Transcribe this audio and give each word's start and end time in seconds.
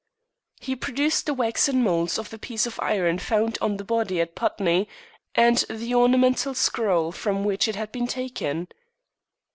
He 0.59 0.75
produced 0.75 1.27
the 1.27 1.33
waxen 1.35 1.83
moulds 1.83 2.17
of 2.17 2.31
the 2.31 2.39
piece 2.39 2.65
of 2.65 2.79
iron 2.79 3.19
found 3.19 3.59
on 3.61 3.77
the 3.77 3.83
body 3.83 4.19
at 4.19 4.33
Putney, 4.33 4.89
and 5.35 5.59
the 5.69 5.93
ornamental 5.93 6.55
scroll 6.55 7.11
from 7.11 7.43
which 7.43 7.67
it 7.67 7.75
had 7.75 7.91
been 7.91 8.07
taken. 8.07 8.67